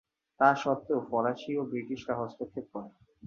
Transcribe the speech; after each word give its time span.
তা 0.39 0.49
সত্ত্বেও 0.55 0.99
ফরাসি 1.09 1.51
ও 1.57 1.69
ব্রিটিশরা 1.69 2.13
হস্তক্ষেপ 2.21 2.65
করে। 2.73 2.89